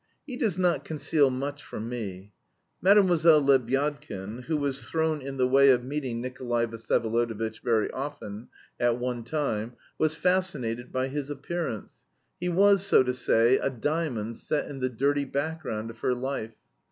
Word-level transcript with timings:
He 0.25 0.35
does 0.35 0.57
not 0.57 0.83
conceal 0.83 1.29
much 1.29 1.63
from 1.63 1.87
me. 1.87 2.33
Mlle. 2.81 2.95
Lebyadkin, 3.05 4.45
who 4.45 4.57
was 4.57 4.83
thrown 4.83 5.21
in 5.21 5.37
the 5.37 5.47
way 5.47 5.69
of 5.69 5.83
meeting 5.83 6.19
Nikolay 6.21 6.65
Vsyevolodovitch 6.65 7.59
very 7.61 7.91
often, 7.91 8.47
at 8.79 8.97
one 8.97 9.23
time, 9.23 9.73
was 9.99 10.15
fascinated 10.15 10.91
by 10.91 11.09
his 11.09 11.29
appearance. 11.29 12.01
He 12.39 12.49
was, 12.49 12.83
so 12.83 13.03
to 13.03 13.13
say, 13.13 13.59
a 13.59 13.69
diamond 13.69 14.37
set 14.37 14.67
in 14.67 14.79
the 14.79 14.89
dirty 14.89 15.25
background 15.25 15.91
of 15.91 15.99
her 15.99 16.15
life. 16.15 16.55